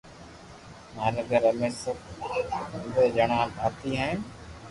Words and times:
ماري 0.95 1.21
گھر 1.29 1.43
امي 1.49 1.69
سب 1.81 1.97
پندھري 2.71 3.07
ھڻا 3.17 3.39
ڀاتي 3.55 3.89
ھين 3.99 4.17